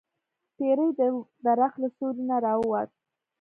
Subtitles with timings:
[0.57, 1.01] پیری د
[1.45, 2.89] درخت له سوری نه راووت.